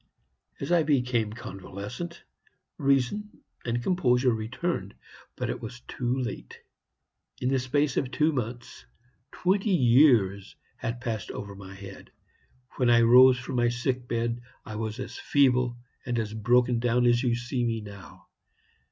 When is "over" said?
11.29-11.53